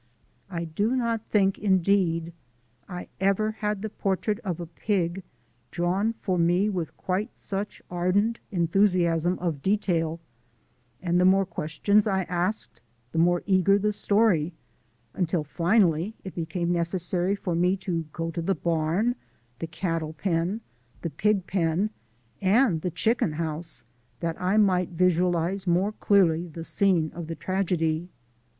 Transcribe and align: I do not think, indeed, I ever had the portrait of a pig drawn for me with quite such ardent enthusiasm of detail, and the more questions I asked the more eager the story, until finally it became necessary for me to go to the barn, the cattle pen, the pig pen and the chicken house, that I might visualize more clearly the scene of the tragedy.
I 0.49 0.63
do 0.65 0.95
not 0.95 1.27
think, 1.29 1.59
indeed, 1.59 2.33
I 2.89 3.07
ever 3.19 3.51
had 3.51 3.83
the 3.83 3.89
portrait 3.91 4.39
of 4.39 4.59
a 4.59 4.65
pig 4.65 5.21
drawn 5.69 6.13
for 6.13 6.39
me 6.39 6.69
with 6.69 6.97
quite 6.97 7.29
such 7.39 7.83
ardent 7.87 8.39
enthusiasm 8.51 9.37
of 9.37 9.61
detail, 9.61 10.19
and 11.03 11.19
the 11.21 11.25
more 11.25 11.45
questions 11.45 12.07
I 12.07 12.23
asked 12.23 12.81
the 13.11 13.19
more 13.19 13.43
eager 13.45 13.77
the 13.77 13.91
story, 13.91 14.53
until 15.13 15.43
finally 15.43 16.15
it 16.23 16.33
became 16.33 16.71
necessary 16.71 17.35
for 17.35 17.53
me 17.53 17.77
to 17.85 18.05
go 18.11 18.31
to 18.31 18.41
the 18.41 18.55
barn, 18.55 19.13
the 19.59 19.67
cattle 19.67 20.13
pen, 20.13 20.61
the 21.03 21.11
pig 21.11 21.45
pen 21.45 21.91
and 22.41 22.81
the 22.81 22.89
chicken 22.89 23.33
house, 23.33 23.83
that 24.19 24.41
I 24.41 24.57
might 24.57 24.89
visualize 24.89 25.67
more 25.67 25.91
clearly 25.91 26.47
the 26.47 26.63
scene 26.63 27.11
of 27.13 27.27
the 27.27 27.35
tragedy. 27.35 28.09